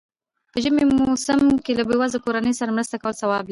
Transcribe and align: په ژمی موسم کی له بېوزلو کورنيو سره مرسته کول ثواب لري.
په 0.51 0.57
ژمی 0.63 0.83
موسم 0.99 1.41
کی 1.63 1.71
له 1.77 1.83
بېوزلو 1.89 2.23
کورنيو 2.25 2.57
سره 2.59 2.73
مرسته 2.75 2.95
کول 3.01 3.13
ثواب 3.21 3.43
لري. 3.45 3.49